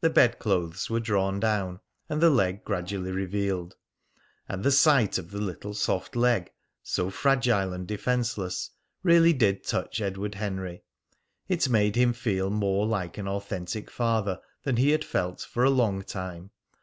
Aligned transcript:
The 0.00 0.08
bed 0.08 0.38
clothes 0.38 0.88
were 0.88 0.98
drawn 0.98 1.40
down 1.40 1.80
and 2.08 2.22
the 2.22 2.30
leg 2.30 2.64
gradually 2.64 3.12
revealed. 3.12 3.76
And 4.48 4.64
the 4.64 4.70
sight 4.70 5.18
of 5.18 5.30
the 5.30 5.42
little 5.42 5.74
soft 5.74 6.16
leg, 6.16 6.50
so 6.82 7.10
fragile 7.10 7.74
and 7.74 7.86
defenceless, 7.86 8.70
really 9.02 9.34
did 9.34 9.62
touch 9.62 10.00
Edward 10.00 10.36
Henry. 10.36 10.84
It 11.48 11.68
made 11.68 11.96
him 11.96 12.14
feel 12.14 12.48
more 12.48 12.86
like 12.86 13.18
an 13.18 13.28
authentic 13.28 13.90
father 13.90 14.40
than 14.62 14.78
he 14.78 14.88
had 14.88 15.04
felt 15.04 15.42
for 15.42 15.64
a 15.64 15.68
long 15.68 16.00
time. 16.02 16.50